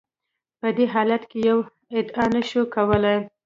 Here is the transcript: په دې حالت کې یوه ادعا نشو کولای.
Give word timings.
په 0.59 0.67
دې 0.77 0.85
حالت 0.93 1.23
کې 1.29 1.37
یوه 1.49 1.65
ادعا 1.97 2.25
نشو 2.33 2.61
کولای. 2.75 3.17